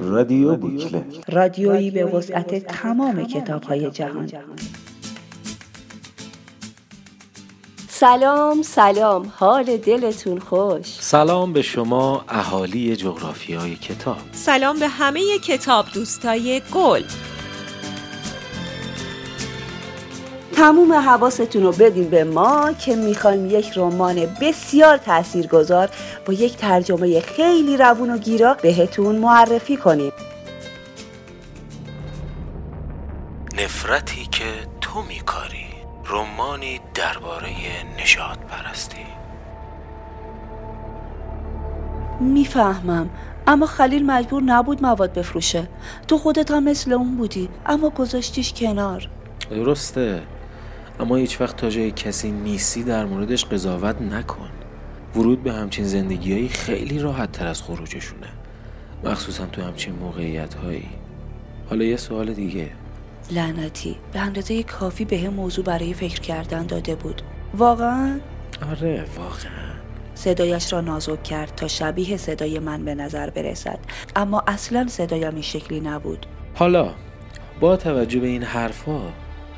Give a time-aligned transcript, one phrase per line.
[0.00, 4.30] رادیو بوکلت رادیویی به وسعت تمام کتاب های جهان.
[7.88, 9.32] سلام سلام.
[9.36, 14.16] حال دلتون خوش؟ سلام به شما اهالی جغرافیای کتاب.
[14.32, 17.02] سلام به همه کتاب دوستای گل.
[20.62, 25.90] تموم حواستون رو بدین به ما که می‌خوایم یک رمان بسیار تاثیرگذار
[26.26, 30.12] با یک ترجمه خیلی روون و گیرا بهتون معرفی کنیم.
[33.58, 34.44] نفرتی که
[34.80, 35.66] تو میکاری.
[36.06, 37.48] رمانی درباره
[38.02, 39.06] نجات پرستی
[42.20, 43.10] می‌فهمم
[43.46, 45.68] اما خلیل مجبور نبود مواد بفروشه.
[46.08, 49.08] تو خودت هم مثل اون بودی اما گذاشتیش کنار.
[49.50, 50.22] درسته.
[51.00, 54.48] اما هیچ وقت تا جای کسی نیستی در موردش قضاوت نکن.
[55.16, 58.28] ورود به همچین زندگیهایی خیلی راحت تر از خروجشونه.
[59.04, 60.88] مخصوصا تو همچین موقعیت هایی
[61.70, 62.70] حالا یه سوال دیگه.
[63.30, 63.96] لعنتی.
[64.12, 67.22] به اندازه کافی بهم موضوع برای فکر کردن داده بود.
[67.54, 68.20] واقعا؟
[68.70, 69.72] آره واقعا.
[70.14, 73.78] صدایش را نازک کرد تا شبیه صدای من به نظر برسد.
[74.16, 76.26] اما اصلا صدایم این شکلی نبود.
[76.54, 76.94] حالا
[77.60, 79.00] با توجه به این حرفا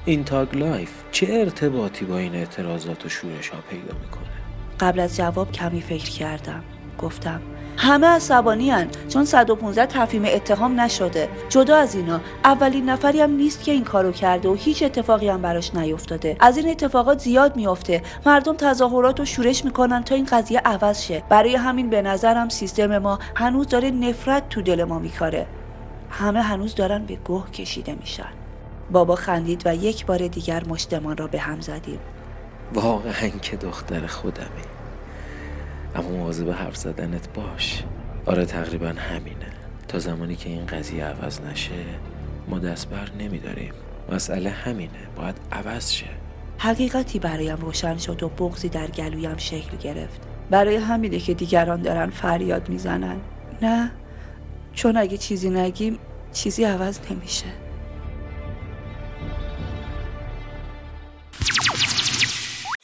[0.06, 4.24] این Thug Life چه ارتباطی با این اعتراضات و شورش ها پیدا می‌کنه؟
[4.80, 6.62] قبل از جواب کمی فکر کردم.
[6.98, 7.40] گفتم
[7.76, 11.28] همه عصبانی هن چون 115 تفهیم اتهام نشده.
[11.48, 15.42] جدا از اینا اولین نفری هم نیست که این کارو کرده و هیچ اتفاقی هم
[15.42, 16.36] براش نیفتاده.
[16.40, 18.02] از این اتفاقات زیاد میافته.
[18.26, 21.22] مردم تظاهرات و شورش می‌کنن تا این قضیه عوض شه.
[21.28, 25.46] برای همین به نظرم سیستم ما هنوز داره نفرت تو دل ما میکاره
[26.10, 28.43] همه هنوز دارن به گوه کشیده میشن.
[28.90, 31.98] بابا خندید و یک بار دیگر مشتمان را به هم زدیم.
[32.74, 34.64] واقعا که دختر خودمی.
[35.94, 37.84] اما مواظب حرف زدنت باش.
[38.26, 39.52] آره تقریبا همینه.
[39.88, 41.84] تا زمانی که این قضیه عوض نشه
[42.48, 43.72] ما دست بر نمیداریم.
[44.12, 44.90] مسئله همینه.
[45.16, 46.06] باید عوض شه.
[46.58, 50.20] حقیقتی برایم روشن شد و بغزی در گلویم شکل گرفت.
[50.50, 53.16] برای همینه که دیگران دارن فریاد می‌زنن.
[53.62, 53.90] نه
[54.72, 55.98] چون اگه چیزی نگیم
[56.32, 57.46] چیزی عوض نمیشه.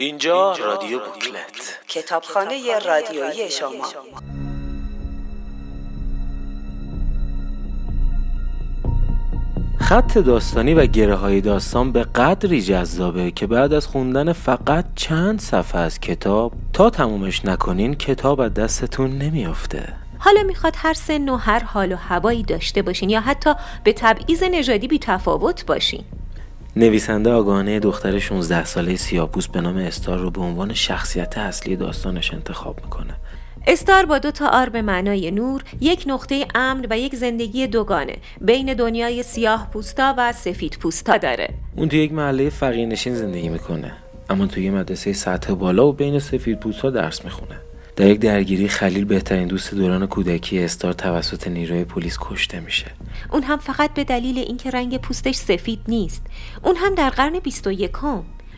[0.01, 1.79] اینجا رادیو بوکلت.
[1.89, 3.87] کتابخانه رادیویی شما.
[9.81, 15.41] خط داستانی و گره های داستان به قدری جذابه که بعد از خوندن فقط چند
[15.41, 19.93] صفحه از کتاب تا تمومش نکنین کتاب از دستتون نمیافته.
[20.19, 24.43] حالا می‌خواد هر سن و هر حال و هوایی داشته باشین یا حتی به تبعیض
[24.43, 26.05] نژادی بی تفاوت باشین.
[26.77, 32.35] نویسنده آگاهانه دختر 16 ساله سیاپوس به نام استار رو به عنوان شخصیت اصلی داستانش
[32.35, 33.15] انتخاب می‌کنه.
[33.67, 38.17] استار با دو تا آر به معنای نور یک نقطه امن و یک زندگی دوگانه.
[38.41, 41.49] بین دنیای سیاه پوستا و سفید پوستا داره.
[41.77, 43.93] اون تو یک محله فقیرنشین زندگی می‌کنه
[44.31, 47.57] اما توی مدرسه سطح بالا و بین سفید پوستا درس می‌خونه.
[48.01, 52.87] در یک درگیری خلیل بهترین دوست دوران کودکی استار توسط نیروی پلیس کشته میشه.
[53.33, 56.23] اون هم فقط به دلیل اینکه رنگ پوستش سفید نیست.
[56.65, 57.91] اون هم در قرن 21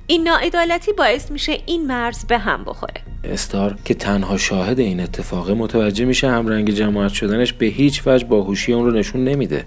[0.07, 3.01] این ناعدالتی باعث میشه این مرز به هم بخوره.
[3.25, 8.73] استار که تنها شاهد این اتفاقه متوجه میشه همرنگ جماعت شدنش به هیچ وجه باهوشی
[8.73, 9.65] اون رو نشون نمیده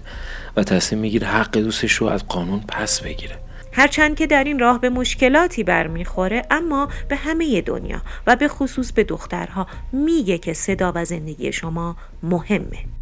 [0.56, 3.45] و تصمیم می‌گیره حق دوستش رو از قانون پس بگیره.
[3.76, 8.92] هرچند که در این راه به مشکلاتی برمیخوره اما به همه دنیا و به خصوص
[8.92, 12.95] به دخترها میگه که صدا و زندگی شما مهمه.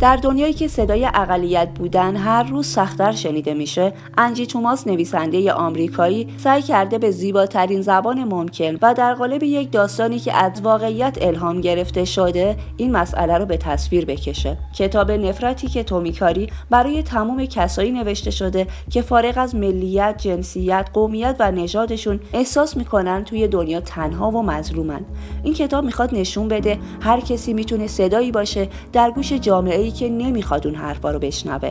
[0.00, 6.28] در دنیایی که صدای اقلیت بودن هر روز سختتر شنیده میشه انجی توماس نویسنده آمریکایی
[6.36, 11.60] سعی کرده به زیباترین زبان ممکن و در قالب یک داستانی که از واقعیت الهام
[11.60, 14.58] گرفته شده این مسئله رو به تصویر بکشه.
[14.78, 21.36] کتاب نفرتی که تومیکاری برای تمام کسایی نوشته شده که فارغ از ملیت جنسیت قومیت
[21.38, 25.00] و نژادشون احساس می‌کنن توی دنیا تنها و مظلومن.
[25.42, 30.66] این کتاب می‌خواد نشون بده هر کسی می‌تونه صدایی باشه در گوش جامعه که نمی‌خواد
[30.66, 31.70] اون حرفا رو بشنوه.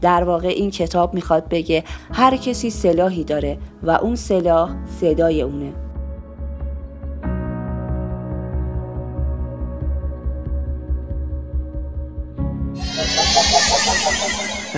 [0.00, 4.70] در واقع این کتاب می‌خواد بگه هر کسی سلاحی داره و اون سلاح
[5.00, 5.72] صدای اونه.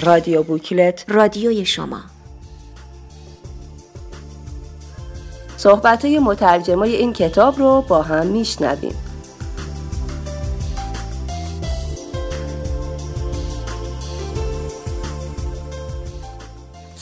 [0.02, 1.04] رادیو بوکلت.
[1.08, 2.00] رادیوی شما.
[5.56, 8.94] صحبت های مترجمای این کتاب رو با هم میشنویم.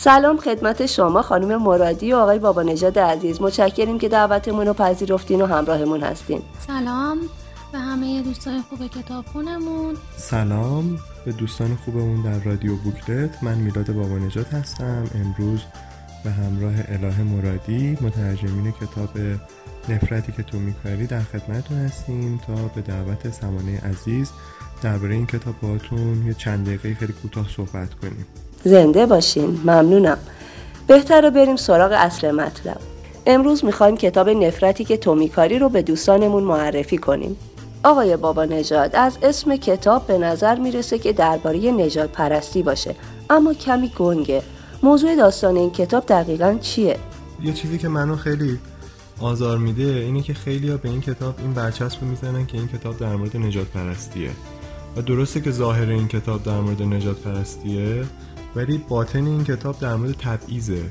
[0.06, 3.42] سلام خدمت شما خانم مرادی و آقای بابا نژاد عزیز.
[3.42, 6.42] متشکریم که دعوتمون رو پذیرفتین و همراهمون هستین.
[6.66, 7.18] سلام
[7.72, 9.96] به همه دوستان خوب کتابخونمون.
[10.16, 13.42] سلام به دوستان خوبمون در رادیو بوکلت.
[13.42, 15.04] من میلاد بابا نجات هستم.
[15.14, 15.60] امروز
[16.24, 19.10] به همراه اله مرادی مترجمین کتاب
[19.88, 24.30] نفرتی که تو میکاری در خدمتتون هستیم تا به دعوت سمانه عزیز
[24.82, 28.26] درباره این کتاب باهاتون یه چند دقیقه خیلی کوتاه صحبت کنیم.
[28.64, 29.60] زنده باشین.
[29.64, 30.18] ممنونم.
[30.86, 32.78] بهتره بریم سراغ اصل مطلب.
[33.26, 37.36] امروز می‌خوایم کتاب نفرتی که تو میکاری رو به دوستانمون معرفی کنیم.
[37.84, 42.94] آقای بابا نژاد از اسم کتاب به نظر می‌رسه که درباره نجات پرستی باشه
[43.30, 44.42] اما کمی گنگه.
[44.82, 46.96] موضوع داستان این کتاب دقیقا چیه؟
[47.42, 48.58] یه چیزی که منو خیلی
[49.20, 52.96] آزار میده اینه که خیلی ها به این کتاب این برچسب می‌زنن که این کتاب
[52.96, 54.30] در مورد نجات پرستیه.
[54.96, 58.04] و درسته که ظاهر این کتاب در مورد نجات پرستیه
[58.56, 60.82] ولی باطن این کتاب در مورد تبعیضه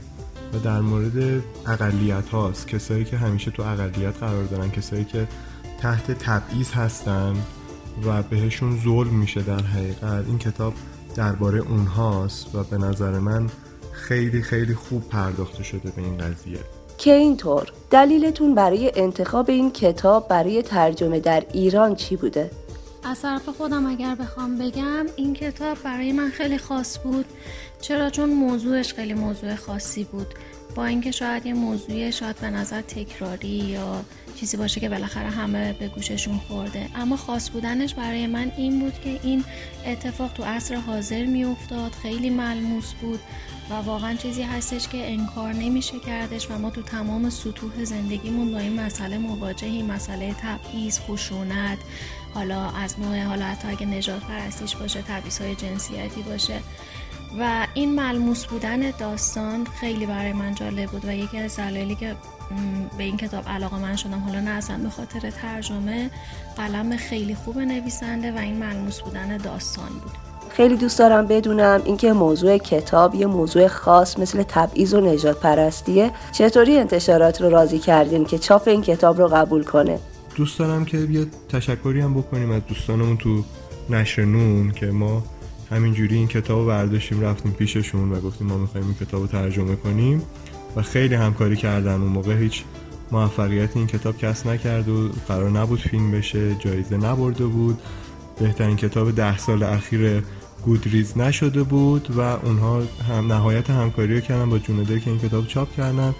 [0.53, 5.27] و در مورد اقلیت هاست کسایی که همیشه تو اقلیت قرار دارن کسایی که
[5.81, 7.35] تحت تبعیض هستن
[8.05, 10.73] و بهشون ظلم میشه در حقیقت این کتاب
[11.15, 13.49] درباره اونهاست و به نظر من
[13.91, 16.59] خیلی خیلی خوب پرداخته شده به این قضیه
[16.97, 22.51] که اینطور دلیلتون برای انتخاب این کتاب برای ترجمه در ایران چی بوده؟
[23.05, 27.25] از طرف خودم اگر بخوام بگم این کتاب برای من خیلی خاص بود.
[27.81, 30.27] چرا؟ چون موضوعش خیلی موضوع خاصی بود.
[30.75, 34.05] با اینکه شاید یه موضوع شاید به نظر تکراری یا
[34.35, 36.89] چیزی باشه که بالاخره همه به گوششون خورده.
[36.95, 39.43] اما خاص بودنش برای من این بود که این
[39.85, 41.91] اتفاق تو عصر حاضر میافتاد.
[41.91, 43.19] خیلی ملموس بود.
[43.69, 48.59] و واقعا چیزی هستش که انکار نمیشه کردش و ما تو تمام سطوح زندگیمون با
[48.59, 49.85] این مسئله مواجهیم.
[49.85, 51.77] مسئله تبعیض خشونت
[52.33, 56.59] حالا از نوع حالا حتی اگه نجات پرستیش باشه تبعیض های جنسیتی باشه.
[57.39, 62.15] و این ملموس بودن داستان خیلی برای من جالب بود و یکی از دلایلی که
[62.97, 66.09] به این کتاب علاقه من شدم حالا نه اصلا به خاطر ترجمه
[66.57, 70.34] قلم خیلی خوب نویسنده و این ملموس بودن داستان بود.
[70.55, 76.11] خیلی دوست دارم بدونم اینکه موضوع کتاب یه موضوع خاص مثل تبعیض و نجات پرستیه.
[76.31, 79.99] چطوری انتشارات رو راضی کردیم که چاپ این کتاب رو قبول کنه؟
[80.35, 83.43] دوست دارم که یه تشکری هم بکنیم از دوستانمون تو
[83.89, 85.23] نشر نون که ما
[85.71, 89.75] همینجوری این کتاب رو برداشتیم رفتیم پیششون و گفتیم ما می‌خوایم این کتاب رو ترجمه
[89.75, 90.23] کنیم
[90.75, 92.01] و خیلی همکاری کردن.
[92.01, 92.63] اون موقع هیچ
[93.11, 97.79] موفقیت این کتاب کس نکرد و قرار نبود فیلم بشه جایزه نبرده بود.
[98.39, 100.23] بهترین کتاب ده سال اخیر
[100.65, 105.47] گودریز نشده بود و اونها هم نهایت همکاری رو کردن با جونده که این کتاب
[105.47, 106.15] چاپ کردن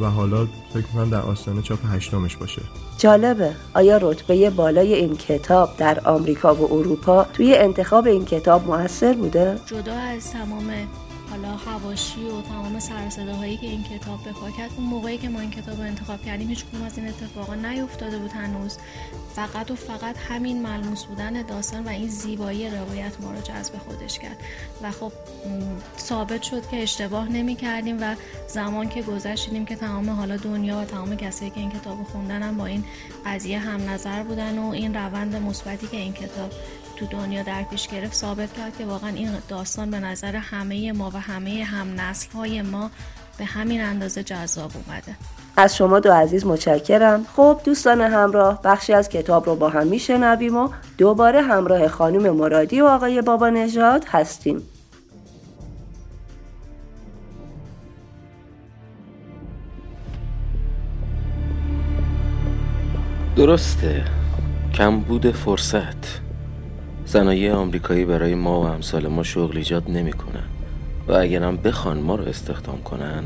[0.00, 2.62] و حالا فکر می‌کنم در آستانه چاپ هشتمش باشه
[2.98, 9.12] جالبه آیا رتبه بالای این کتاب در آمریکا و اروپا توی انتخاب این کتاب موثر
[9.12, 10.64] بوده؟ جدا از تمام
[11.34, 15.40] حالا حواشی و تمام سرصداهایی که این کتاب به پا کرد اون موقعی که ما
[15.40, 18.78] این کتاب رو انتخاب کردیم هیچ از این اتفاقا نیفتاده بود هنوز.
[19.34, 24.18] فقط و فقط همین ملموس بودن داستان و این زیبایی روایت ما رو جذب خودش
[24.18, 24.36] کرد.
[24.82, 25.12] و خب
[25.98, 28.14] ثابت شد که اشتباه نمی کردیم و
[28.48, 32.56] زمان که گذشتیم که تمام حالا دنیا و تمام کسایی که این کتاب خوندن هم
[32.56, 32.84] با این
[33.26, 36.50] قضیه هم نظر بودن و این روند مثبتی که این کتاب
[36.96, 41.10] تو دنیا در پیش گرفت ثابت کرد که واقعا این داستان به نظر همه ما
[41.14, 42.90] و همه هم نسل های ما
[43.38, 45.16] به همین اندازه جذاب اومده.
[45.56, 47.26] از شما دو عزیز متشکرم.
[47.36, 52.80] خب دوستان همراه بخشی از کتاب رو با هم میشنویم و دوباره همراه خانم مرادی
[52.80, 54.62] و آقای بابا نژاد هستیم.
[63.36, 64.04] درسته.
[64.74, 66.23] کمبود فرصت.
[67.06, 70.44] صنایع آمریکایی برای ما و امثال ما شغل ایجاد نمی‌کنن
[71.08, 73.24] و اگرم بخوان ما رو استخدام کنن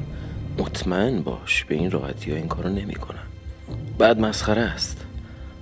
[0.59, 3.19] مطمئن باش به این راحتی ها این کارو نمی‌کنن.
[3.99, 5.05] بعد مسخره است.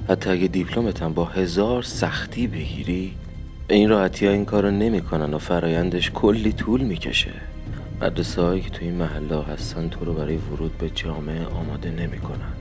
[0.09, 3.13] حتی اگه دیپلمتم با هزار سختی بگیری
[3.69, 7.33] به این راحتی ها این کارو نمی‌کنن و فرایندش کلی طول می‌کشه.
[8.03, 12.53] مدرسه هایی که تو این محله هستن تو رو برای ورود به جامعه آماده نمی‌کنن.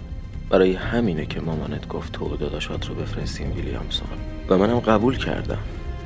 [0.50, 4.08] برای همینه که مامانت گفت تو داداشات رو بفرستیم ویلیامسون.
[4.50, 5.58] و منم قبول کردم.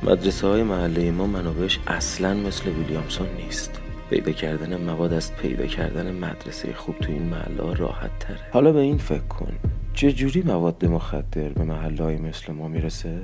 [0.02, 3.80] مدرسه های محله ما منابعش اصلا مثل ویلیامسون نیست.
[4.10, 8.38] پیدا کردن مواد از پیدا کردن مدرسه خوب تو این محله راحت تره.
[8.52, 9.52] حالا به این فکر کن.
[9.94, 13.18] چجوری مواد مخدر به محله های مثل ما می‌رسه؟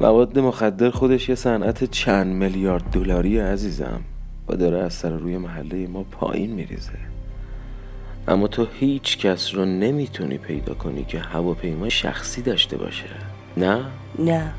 [0.00, 4.00] مواد مخدر خودش یه صنعت چند میلیارد دلاری عزیزم.
[4.48, 7.15] و داره از سر روی محله ما پایین میریزه.
[8.28, 13.04] اما تو هیچ کس رو نمی‌تونی پیدا کنی که هواپیما شخصی داشته باشه.
[13.56, 13.84] نه؟
[14.18, 14.52] نه.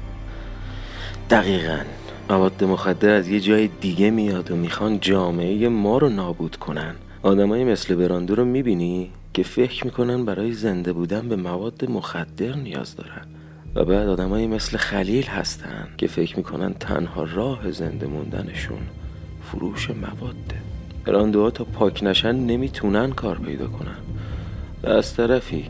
[1.30, 1.80] دقیقا.
[2.30, 6.96] مواد مخدر از یه جای دیگه میاد و می‌خوان جامعه ما رو نابود کنن.
[7.24, 12.96] آدمایی مثل براندو رو می‌بینی که فکر می‌کنن برای زنده بودن به مواد مخدر نیاز
[12.96, 13.28] دارن.
[13.76, 18.82] و بعد آدمایی مثل خلیل هستن که فکر می‌کنن تنها راه زنده موندنشون
[19.42, 20.67] فروش مواده
[21.08, 23.98] براندوها تا پاک نشن نمی‌تونن کار پیدا کنن.
[24.84, 25.66] و از طرفی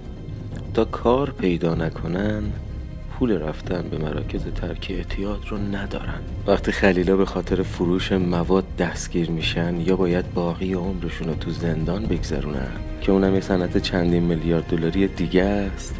[0.73, 2.43] تا کار پیدا نکنن
[3.11, 6.19] پول رفتن به مراکز ترک اعتیاد رو ندارن.
[6.47, 12.05] وقتی خلیلا به خاطر فروش مواد دستگیر میشن یا باید باقی عمرشون رو تو زندان
[12.05, 15.95] بگذرونن که اونم یه صنعت چندین میلیارد دلاری دیگه است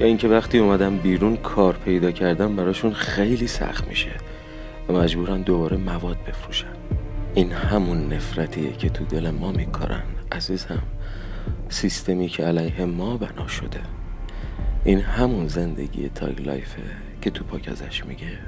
[0.00, 4.12] یا اینکه وقتی اومدن بیرون کار پیدا کردن براشون خیلی سخت میشه
[4.88, 6.81] و مجبورن دوباره مواد بفروشن.
[7.34, 10.82] این همون نفرتیه که تو دل ما میکارن عزیزم.
[11.68, 13.80] سیستمی که علیه ما بنا شده.
[14.84, 16.82] این همون زندگی تاگ لایفه
[17.22, 18.38] که تو پاک ازش میگه.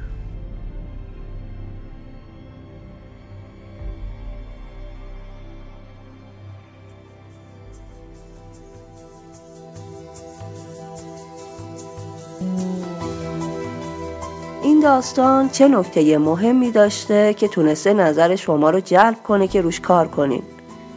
[14.85, 20.09] داستان چه نکته مهمی داشته که تونسته نظر شما رو جلب کنه که روش کار
[20.09, 20.43] کنین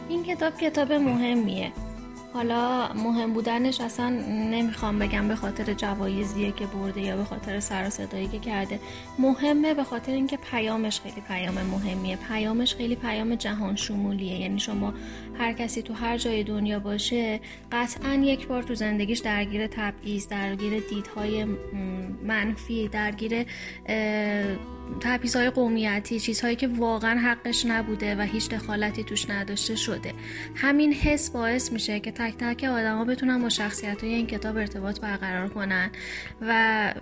[0.08, 1.72] این کتاب کتاب مهمیه.
[2.38, 4.08] حالا مهم بودنش اصلا
[4.50, 8.80] نمی‌خوام بگم به خاطر جوایزیه که برده یا به خاطر سر صدایی که کرده.
[9.18, 12.16] مهمه به خاطر اینکه پیامش خیلی پیام مهمیه.
[12.16, 14.40] پیامش خیلی پیام جهان شمولیه.
[14.40, 14.94] یعنی شما
[15.38, 17.40] هر کسی تو هر جای دنیا باشه
[17.72, 21.44] قطعا یک بار تو زندگیش درگیر تبعیض درگیر دیدهای
[22.22, 23.46] منفی درگیر
[25.34, 30.12] های قومیتی چیزهایی که واقعا حقش نبوده و هیچ دخالتی توش نداشته شده.
[30.54, 35.00] همین حس باعث میشه که تک تک آدما بتونن با شخصیت های این کتاب ارتباط
[35.00, 35.90] برقرار کنن
[36.40, 36.94] و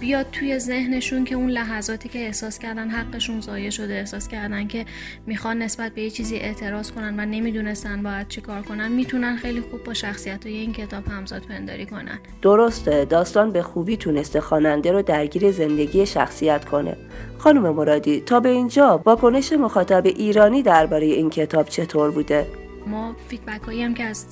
[0.00, 4.86] بیاد توی ذهنشون که اون لحظاتی که احساس کردن حقشون ضایع شده احساس کردن که
[5.26, 9.60] می‌خوان نسبت به یه چیزی اعتراض کنن و نمی‌دونستن باید چی کار کنن می‌تونن خیلی
[9.60, 12.18] خوب با شخصیت های این کتاب همزاد پنداری کنن.
[12.42, 16.96] درسته داستان به خوبی تونسته خواننده رو درگیر زندگی شخصیت کنه.
[17.38, 22.46] خانم مرادی تا به اینجا واکنش مخاطب ایرانی درباره این کتاب چطور بوده؟
[22.88, 24.26] ما فیدبک هایی هم که از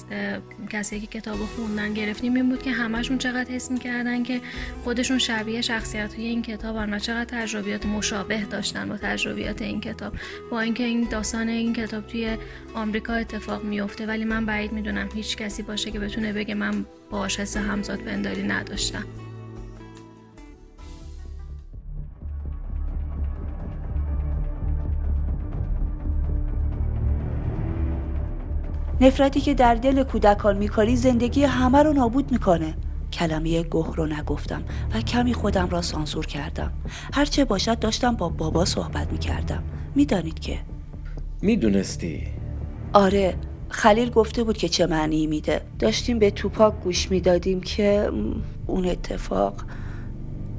[0.71, 4.41] کسی که کتاب خوندن گرفتیم این بود که همشون چقدر حس می‌کردن که
[4.85, 10.13] خودشون شبیه شخصیت های این کتاب و چقدر تجربیات مشابه داشتن با تجربیات این کتاب.
[10.51, 12.37] با اینکه این داستان این کتاب توی
[12.75, 17.41] آمریکا اتفاق میفته ولی من بعید می‌دونم هیچ کسی باشه که بتونه بگه من باش
[17.41, 19.05] حس همزاد پنداری نداشتم.
[29.01, 32.75] نفرتی که در دل کودکان میکاری زندگی همه رو نابود می‌کنه.
[33.13, 34.63] کلمه گوه رو نگفتم
[34.95, 36.73] و کمی خودم را سانسور کردم.
[37.15, 39.63] هرچه باشد داشتم با بابا صحبت می‌کردم.
[39.95, 40.59] می‌دانید که؟
[41.43, 42.23] می‌دونستی.
[42.93, 43.35] آره
[43.69, 45.61] خلیل گفته بود که چه معنی میده.
[45.79, 48.11] داشتیم به توپاک گوش می‌دادیم که
[48.67, 49.55] اون اتفاق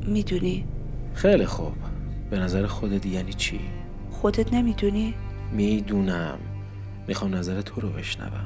[0.07, 0.65] می‌دونی؟
[1.13, 1.73] خیلی خوب.
[2.29, 3.59] به نظر خودت یعنی چی؟
[4.11, 5.13] خودت نمی‌دونی؟
[5.51, 6.37] می‌دونم.
[7.07, 8.45] می‌خوام نظر تو رو بشنوم.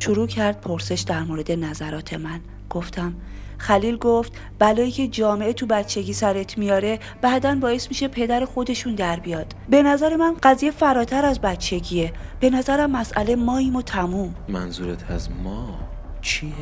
[0.00, 2.40] شروع کرد پرسش در مورد نظرات من.
[2.70, 3.14] گفتم
[3.58, 9.20] خلیل گفت بلایی که جامعه تو بچگی سرت میاره بعدا باعث میشه پدر خودشون در
[9.20, 9.54] بیاد.
[9.70, 12.12] به نظر من قضیه فراتر از بچگیه.
[12.40, 14.34] به نظرم مسئله ماییم و تموم.
[14.48, 15.78] منظورت از ما؟
[16.22, 16.52] چیه؟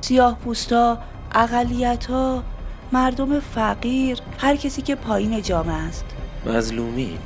[0.00, 0.98] سیاه پوستا
[1.32, 2.42] اقلیت ها
[2.92, 6.04] مردم فقیر هر کسی که پایین جامعه است.
[6.46, 7.18] مظلومین.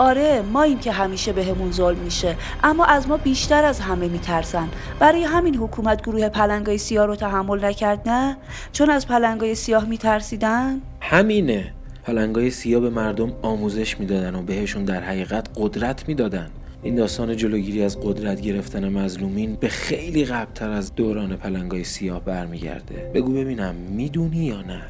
[0.00, 4.08] آره ما این که همیشه بهمون به ظلم میشه اما از ما بیشتر از همه
[4.08, 4.68] میترسن.
[4.98, 8.36] برای همین حکومت گروه پلنگای سیاه رو تحمل نکرد نه؟
[8.72, 11.72] چون از پلنگای سیاه میترسیدن؟ همینه.
[12.04, 16.50] پلنگای سیاه به مردم آموزش می‌دادن و بهشون در حقیقت قدرت می‌دادن.
[16.82, 23.10] این داستان جلوگیری از قدرت گرفتن مظلومین به خیلی قبلتر از دوران پلنگای سیاه برمیگرده.
[23.14, 24.82] بگو ببینم می‌دونی یا نه؟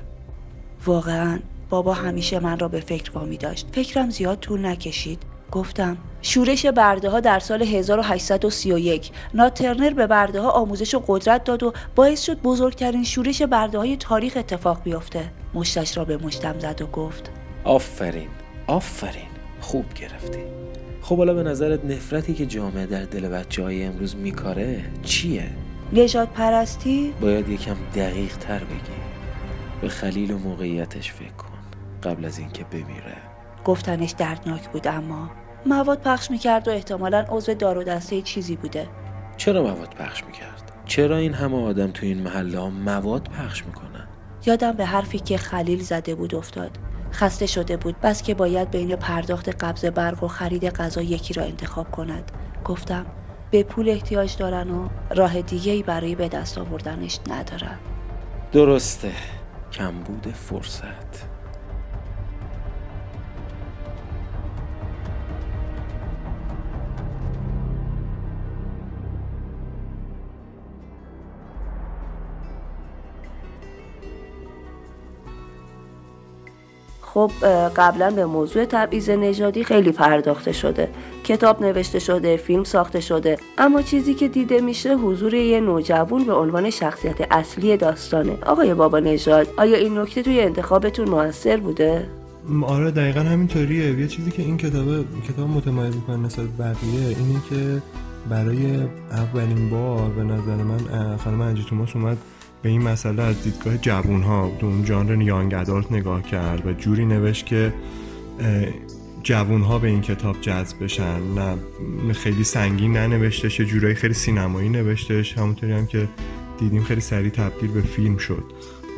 [0.87, 1.39] واقعا.
[1.71, 3.67] بابا همیشه من را به فکر وامی داشت.
[3.73, 5.23] فکرم زیاد طول نکشید.
[5.53, 11.63] گفتم شورش برده ها در سال 1831 ناترنر به برده ها آموزش و قدرت داد
[11.63, 15.33] و باعث شد بزرگترین شورش برده های تاریخ اتفاق بیفته.
[15.55, 17.31] مشتش را به مشتم زد و گفت
[17.65, 18.29] آفرین
[18.67, 19.31] آفرین.
[19.61, 20.39] خوب گرفتی.
[21.03, 25.51] خب حالا به نظرت نفرتی که جامعه در دل بچه های امروز میکاره چیه؟
[25.93, 29.01] نجات پرستی؟ باید یکم دقیق تر بگی.
[29.81, 31.50] به خلیل و موقعیتش فکر کن.
[32.03, 33.17] قبل از اینکه بمیره.
[33.65, 35.31] گفتنش دردناک بود اما
[35.67, 38.89] مواد پخش می‌کرد و احتمالا عضو دار و دسته چیزی بوده.
[39.37, 44.09] چرا مواد پخش می‌کرد؟ چرا این همه آدم تو این محله ها مواد پخش می‌کنن؟
[44.47, 46.71] یادم به حرفی که خلیل زده بود افتاد.
[47.13, 51.43] خسته شده بود بس که باید بین پرداخت قبض برق و خرید غذا یکی را
[51.43, 52.33] انتخاب کند.
[52.65, 53.07] گفتم
[53.51, 57.79] به پول احتیاج دارن و راه دیگه ای برای به دست آوردنش ندارن.
[58.53, 59.13] درسته.
[59.73, 61.30] کمبود فرصت.
[77.21, 77.47] خب
[77.77, 80.89] قبلا به موضوع تبعیض نژادی خیلی پرداخته شده.
[81.25, 83.37] کتاب نوشته شده فیلم ساخته شده.
[83.59, 88.39] اما چیزی که دیده میشه حضور یه نوجوان به عنوان شخصیت اصلی داستانه.
[88.47, 92.07] آقای بابا نژاد آیا این نکته توی انتخابتون موثر بوده؟
[92.67, 94.01] آره دقیقا همینطوریه.
[94.01, 94.85] یه چیزی که این کتاب
[95.29, 97.83] کتاب متمایز می‌کنه نسبت بقیه اینه که
[98.31, 102.17] برای اولین بار به نظر من خانم انجی توماس اومد
[102.63, 106.73] به این مسئله از دیدگاه جوون ها تو اون ژانر یانگ ادالت نگاه کرد و
[106.73, 107.73] جوری نوشت که
[109.23, 111.21] جوون ها به این کتاب جذب بشن.
[112.07, 115.39] نه خیلی سنگین ننوشتش یه جورایی خیلی سینمایی نوشتش.
[115.39, 116.09] همونطوری هم که
[116.59, 118.45] دیدیم خیلی سریع تبدیل به فیلم شد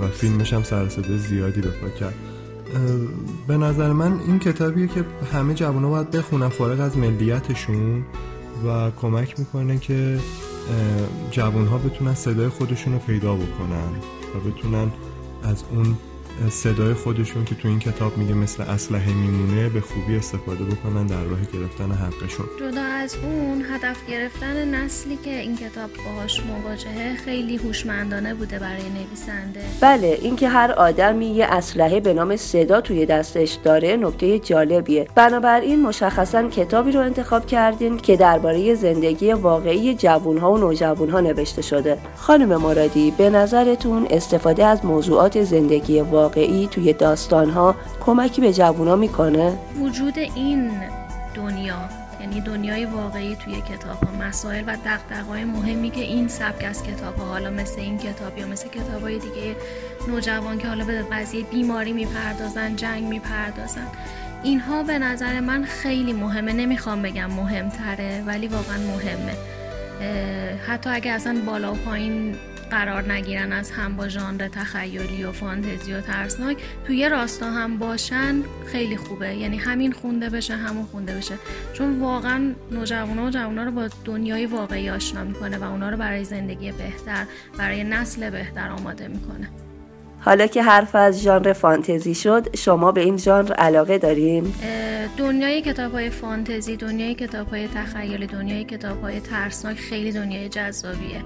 [0.01, 1.69] و فیلمش هم سرسده زیادی به
[2.01, 2.15] کرد.
[3.47, 8.05] به نظر من این کتابیه که همه جوان ها باید بخونن فارغ از ملیتشون
[8.67, 10.19] و کمک می‌کنه که
[11.31, 13.93] جوان ها بتونن صدای خودشون رو پیدا بکنن
[14.35, 14.93] و بتونن
[15.43, 15.97] از اون
[16.51, 21.25] صدای خودشون که تو این کتاب میگه مثل اسلحه میمونه به خوبی استفاده بکنن در
[21.25, 22.47] راه گرفتن حقشون.
[22.61, 28.83] جدا از اون هدف گرفتن نسلی که این کتاب باهاش مواجهه خیلی هوشمندانه بوده برای
[28.83, 29.61] نویسنده.
[29.81, 35.09] بله اینکه هر آدمی یه اسلحه به نام صدا توی دستش داره نکته جالبیه.
[35.15, 41.99] بنابراین مشخصا کتابی رو انتخاب کردین که درباره زندگی واقعی جوانها و نوجوانها نوشته شده.
[42.17, 48.97] خانم مرادی به نظرتون استفاده از موضوعات زندگی واقعی واقعی توی داستانها کمکی به جوونا
[48.97, 50.71] می‌کنه؟ وجود این
[51.35, 51.89] دنیا
[52.21, 57.17] یعنی دنیای واقعی توی کتاب ها مسائل و دقدقای مهمی که این سبک از کتاب
[57.17, 59.57] ها حالا مثل این کتاب یا مثل کتاب های دیگه
[60.09, 63.87] نوجوان که حالا به قضیه بیماری می‌پردازن جنگ می‌پردازن
[64.43, 69.37] اینها به نظر من خیلی مهمه نمی‌خوام بگم مهمتره ولی واقعا مهمه
[70.67, 72.35] حتی اگه اصلا بالا و پایین
[72.73, 76.57] قرار نگیرن از هم با ژانر تخیلی و فانتزی و ترسناک
[76.87, 79.35] توی یه راستا هم باشن خیلی خوبه.
[79.35, 81.35] یعنی همین خونده بشه همون خونده بشه.
[81.73, 86.25] چون واقعا نوجوانا و جوانا رو با دنیای واقعی آشنا می‌کنه و اونا رو برای
[86.25, 87.25] زندگی بهتر
[87.59, 89.49] برای نسل بهتر آماده می‌کنه.
[90.21, 94.55] حالا که حرف از ژانر فانتزی شد شما به این ژانر علاقه داریم؟
[95.17, 101.23] دنیای کتاب های فانتزی دنیای کتاب های تخیلی دنیای کتاب های ترسناک خیلی دنیای جذابیه.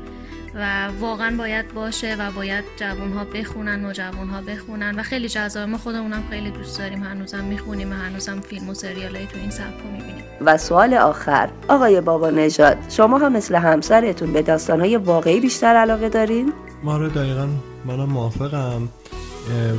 [0.56, 5.28] و واقعا باید باشه و باید جوان ها بخونن و جوان ها بخونن و خیلی
[5.28, 5.68] جذاب.
[5.68, 7.02] ما خودمونم خیلی دوست داریم.
[7.02, 10.24] هنوزم می‌خونیم و هنوزم فیلم و سریال تو این سبک می‌بینیم.
[10.40, 15.76] و سوال آخر آقای بابا نژاد شما هم مثل همسرتون به داستان های واقعی بیشتر
[15.76, 17.48] علاقه دارین؟ ما رو دقیقا
[17.84, 18.88] منم موافقم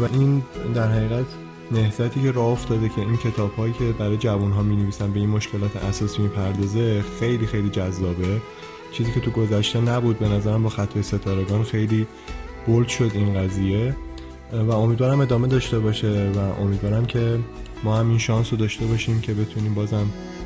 [0.01, 0.43] و این
[0.75, 1.25] در حقیقت
[1.71, 5.19] نهزتی که راه افتاده که این کتاب هایی که برای جوان ها می نویسن به
[5.19, 8.41] این مشکلات اساسی می پردازه خیلی خیلی جذابه.
[8.91, 12.07] چیزی که تو گذشته نبود به نظرم با خطای ستارگان خیلی
[12.65, 13.95] بولد شد این قضیه.
[14.53, 17.39] و امیدوارم ادامه داشته باشه و امیدوارم که
[17.83, 20.05] ما هم این شانس رو داشته باشیم که بتونیم بازم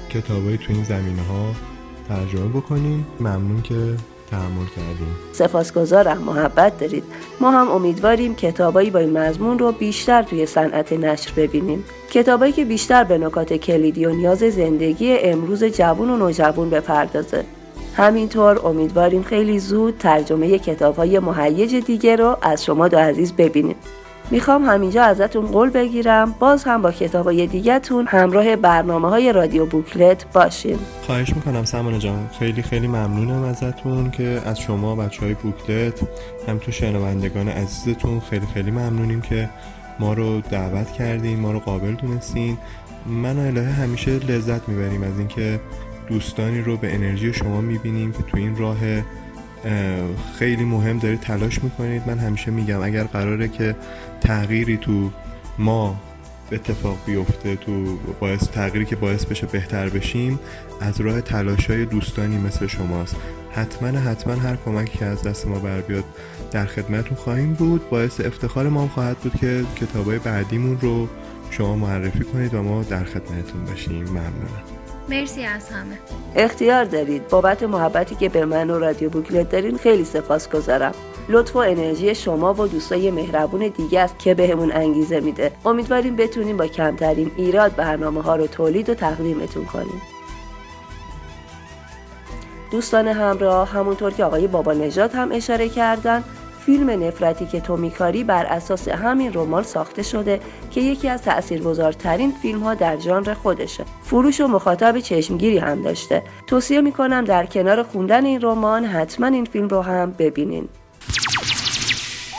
[0.10, 1.54] کتابایی تو این زمینه ها
[2.08, 3.06] ترجمه بکنیم.
[3.20, 3.76] ممنون که
[4.32, 5.16] تحمل کردیم.
[5.32, 6.18] سپاسگزارم.
[6.18, 7.04] محبت دارید.
[7.40, 11.84] ما هم امیدواریم کتابایی با این مضمون رو بیشتر توی صنعت نشر ببینیم.
[12.12, 17.46] کتابایی که بیشتر به نکات کلیدی و نیاز زندگی امروز جوون و نوجوون بپردازه.
[17.96, 23.76] همینطور امیدواریم خیلی زود ترجمه کتاب های مهیج دیگه رو از شما دو عزیز ببینیم.
[24.32, 29.66] می‌خوام همینجا ازتون قول بگیرم باز هم با کتاب های دیگهتون همراه برنامه های رادیو
[29.66, 35.34] بوکلت باشیم خواهش می‌کنم سمانه جان خیلی خیلی ممنونم ازتون که از شما بچه های
[35.34, 36.00] بوکلت
[36.48, 39.50] هم تو شنوندگان عزیزتون خیلی خیلی ممنونیم که
[40.00, 42.58] ما رو دعوت کردین ما رو قابل دونستین.
[43.06, 45.60] من و الهه همیشه لذت می‌بریم از اینکه
[46.12, 48.78] دوستانی رو به انرژی شما می‌بینیم که تو این راه
[50.40, 52.04] خیلی مهم دارید تلاش می‌کنید.
[52.08, 53.76] من همیشه میگم اگر قراره که
[54.22, 55.12] تغییری تو
[55.60, 55.96] ما
[56.52, 60.40] اتفاق بیفته تو باعث تغییری که باعث بشه بهتر بشیم
[60.82, 63.16] از راه تلاش های دوستانی مثل شماست.
[63.52, 66.04] حتما حتما هر کمکی که از دست ما بر بیاد
[66.52, 67.90] در خدمتون خواهیم بود.
[67.90, 71.08] باعث افتخار ما خواهد بود که کتابای بعدیمون رو
[71.50, 74.81] شما معرفی کنید و ما در خدمتتون باشیم ممنونم.
[75.12, 75.98] مرسی از همه.
[76.36, 77.28] اختیار دارید.
[77.28, 80.94] بابت محبتی که به من و رادیو بوکلت دارین خیلی سپاس گذارم
[81.30, 85.52] لطف و انرژی شما و دوستای مهربون دیگه است که بهمون انگیزه میده.
[85.66, 90.02] امیدواریم بتونیم با کمترین ایراد برنامه ها رو تولید و تقدیمتون کنیم.
[92.72, 96.24] دوستان همراه همونطور که آقای بابا نجات هم اشاره کردن
[96.66, 100.40] فیلم نفرتی که تو میکاری بر اساس همین رمان ساخته شده
[100.72, 103.86] که یکی از تاثیرگذارترین فیلم ها در ژانر خودشه.
[104.04, 106.24] فروش و مخاطب چشمگیری هم داشته.
[106.48, 110.70] توصیه می‌کنم در کنار خوندن این رمان حتما این فیلم رو هم ببینین.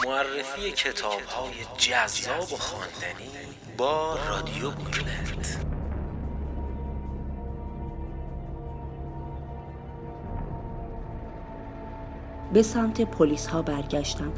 [0.06, 3.30] معرفی کتاب های جذاب و خواندنی
[3.76, 5.61] با رادیو بوکلت
[12.52, 14.32] به سمت پلیس ها برگشتم.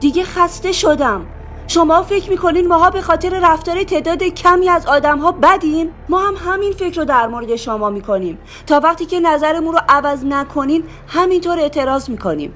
[0.00, 1.26] دیگه خسته شدم.
[1.66, 6.34] شما فکر می‌کنین ماها به خاطر رفتار تعداد کمی از آدم ها بدیم؟ ما هم
[6.38, 8.38] همین فکر رو در مورد شما می‌کنیم.
[8.66, 12.52] تا وقتی که نظرمون رو عوض نکنین همینطور اعتراض می‌کنیم.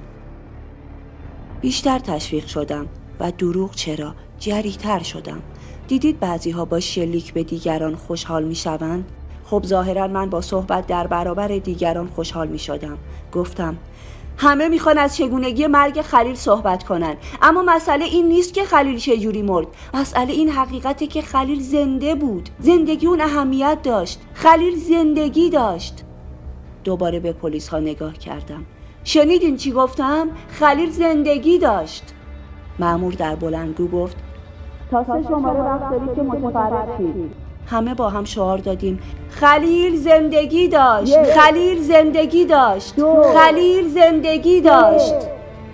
[1.61, 2.87] بیشتر تشویق شدم
[3.19, 5.41] و دروغ چرا؟ جریتر شدم.
[5.87, 9.11] دیدید بعضی ها با شلیک به دیگران خوشحال می‌شوند؟
[9.45, 12.97] خب ظاهرا من با صحبت در برابر دیگران خوشحال می شدم
[13.31, 13.77] گفتم
[14.37, 17.15] همه می‌خوان از چگونگی مرگ خلیل صحبت کنن.
[17.41, 19.67] اما مسئله این نیست که خلیل چجوری مرد.
[19.93, 22.49] مسئله این حقیقته که خلیل زنده بود.
[22.59, 24.21] زندگی اون اهمیت داشت.
[24.33, 26.03] خلیل زندگی داشت.
[26.83, 28.65] دوباره به پلیس ها نگاه کردم.
[29.03, 32.03] شنیدین چی گفتم؟ خلیل زندگی داشت.
[32.79, 34.17] معمور در بلندگو گفت
[34.91, 36.97] تا سه شماره وقت دارید که متفرق
[37.73, 38.99] همه با هم شعار دادیم.
[39.29, 41.23] خلیل زندگی داشت.
[41.23, 42.93] خلیل زندگی داشت.
[43.35, 45.13] خلیل زندگی داشت.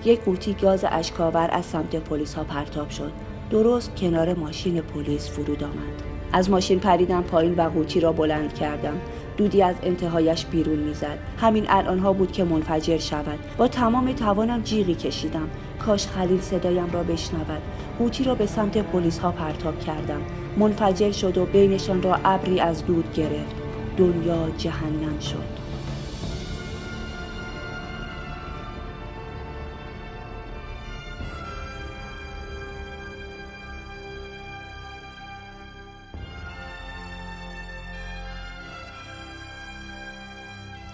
[0.05, 3.11] یک قوطی گاز اشکاور از سمت پلیس ها پرتاب شد.
[3.49, 6.03] درست کنار ماشین پلیس فرود آمد.
[6.33, 8.97] از ماشین پریدم پایین و قوطی را بلند کردم.
[9.37, 11.17] دودی از انتهایش بیرون می‌زد.
[11.37, 13.39] همین الان ها بود که منفجر شود.
[13.57, 15.49] با تمام توانم جیغی کشیدم.
[15.85, 17.61] کاش خلیل صدایم را بشنود.
[17.99, 20.21] قوطی را به سمت پلیس ها پرتاب کردم.
[20.59, 23.55] منفجر شد و بینشان را ابری از دود گرفت.
[23.97, 25.59] دنیا جهنم شد.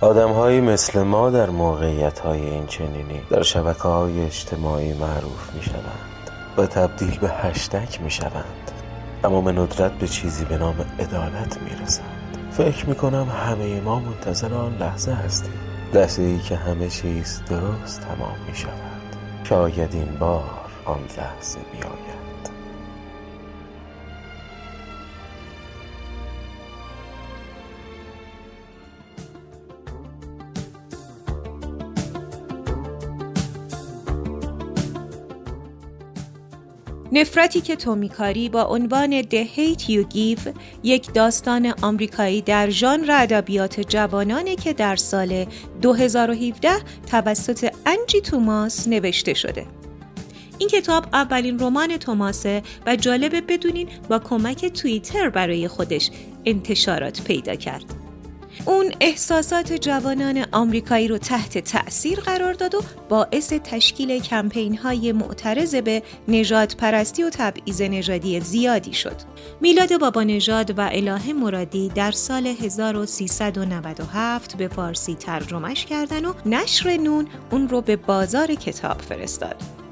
[0.01, 6.29] آدمهایی مثل ما در موقعیت های این چنینی در شبکه های اجتماعی معروف می شوند
[6.57, 8.64] و تبدیل به هشتک می شوند
[9.25, 12.15] اما به ندرت به چیزی به نام عدالت می رسند
[12.51, 15.53] فکر می کنم همه ما منتظر آن لحظه هستیم.
[15.93, 18.71] لحظه ای که همه چیز درست تمام می شود
[19.43, 22.34] شاید این بار آن لحظه بیاید.
[37.11, 40.49] نفرتی که تو میکاری با عنوان The Hate You Give
[40.83, 45.45] یک داستان آمریکایی در ژانر ادبیات جوانانه که در سال
[45.81, 46.69] 2017
[47.11, 49.65] توسط انجی توماس نوشته شده.
[50.57, 56.11] این کتاب اولین رمان توماسه و جالبه بدونین با کمک توییتر برای خودش
[56.45, 58.04] انتشارات پیدا کرد.
[58.65, 65.75] اون احساسات جوانان آمریکایی رو تحت تأثیر قرار داد و باعث تشکیل کمپین های معترض
[65.75, 69.15] به نجات پرستی و تبعیض نژادی زیادی شد.
[69.61, 76.97] میلاد بابا نژاد و اله مرادی در سال 1397 به فارسی ترجمهش کردن و نشر
[76.97, 79.84] نون اون رو به بازار کتاب فرستاد.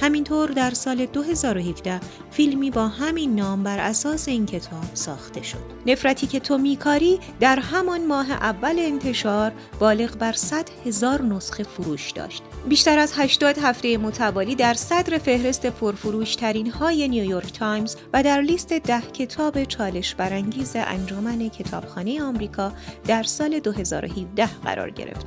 [0.00, 5.58] همینطور در سال 2017 فیلمی با همین نام بر اساس این کتاب ساخته شد.
[5.86, 12.10] نفرتی که تو میکاری در همان ماه اول انتشار بالغ بر 100 هزار نسخه فروش
[12.10, 12.42] داشت.
[12.68, 18.40] بیشتر از 80 هفته متوالی در صدر فهرست پرفروش ترین های نیویورک تایمز و در
[18.40, 22.72] لیست ده کتاب چالش برانگیز انجمن کتابخانه آمریکا
[23.06, 25.26] در سال 2017 قرار گرفت.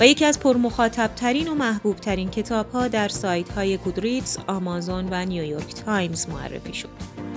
[0.00, 5.08] و یکی از پرمخاطب ترین و محبوب ترین کتاب ها در سایت های گودریدز، آمازون
[5.10, 7.29] و نیویورک تایمز معرفی شد.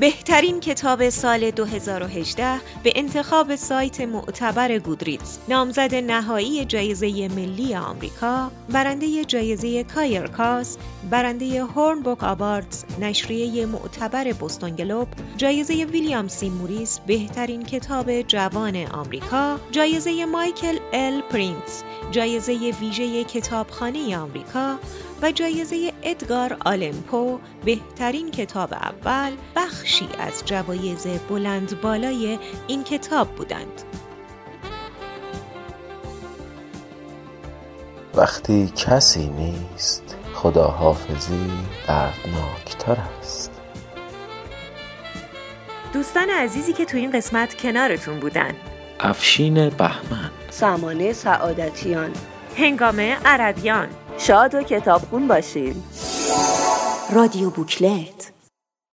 [0.00, 9.24] بهترین کتاب سال 2018 به انتخاب سایت معتبر گودریدز نامزد نهایی جایزه ملی آمریکا برنده
[9.24, 10.78] جایزه کایرکاس
[11.10, 18.76] برنده Horn Book Awards نشریه معتبر بوستون گلوب جایزه ویلیام سی موریس بهترین کتاب جوان
[18.76, 24.78] آمریکا جایزه مایکل ال پرینتز جایزه ویژه کتابخانه آمریکا
[25.22, 33.82] و جایزه ادگار آلمپو بهترین کتاب اول بخشی از جوایز بلند بالای این کتاب بودند.
[38.14, 41.50] وقتی کسی نیست خدا حافظی
[41.88, 43.50] دردناکتر است.
[45.92, 48.54] دوستان عزیزی که تو این قسمت کنارتون بودن.
[49.00, 50.30] افشین بهمن.
[50.50, 52.12] سمانه سعادتیان.
[52.56, 53.88] هنگامه عربیان.
[54.20, 55.82] شاد و کتابخون باشین.
[57.12, 58.32] رادیو بوکلت.